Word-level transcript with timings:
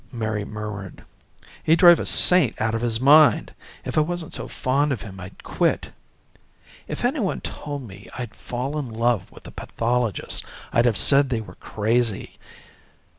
Mary 0.11 0.43
murmured. 0.43 1.03
"He'd 1.63 1.75
drive 1.77 1.99
a 1.99 2.07
saint 2.07 2.59
out 2.59 2.73
of 2.73 2.81
his 2.81 2.99
mind. 2.99 3.53
If 3.85 3.99
I 3.99 4.01
wasn't 4.01 4.33
so 4.33 4.47
fond 4.47 4.91
of 4.91 5.03
him 5.03 5.19
I'd 5.19 5.43
quit. 5.43 5.91
If 6.87 7.05
anyone 7.05 7.39
told 7.41 7.83
me 7.83 8.07
I'd 8.17 8.33
fall 8.33 8.79
in 8.79 8.89
love 8.89 9.31
with 9.31 9.45
a 9.45 9.51
pathologist, 9.51 10.43
I'd 10.73 10.85
have 10.85 10.97
said 10.97 11.29
they 11.29 11.39
were 11.39 11.53
crazy. 11.53 12.39